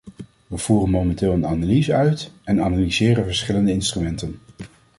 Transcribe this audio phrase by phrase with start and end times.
[0.47, 4.39] We voeren momenteel een analyse uit en analyseren verschillende instrumenten.